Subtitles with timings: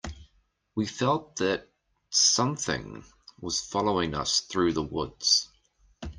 [0.73, 1.67] We felt that
[2.09, 3.05] something
[3.39, 5.47] was following us through the woods.